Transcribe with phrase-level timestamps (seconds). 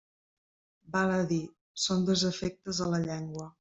[0.95, 1.39] Val a dir,
[1.87, 3.53] són desafectes a la llengua.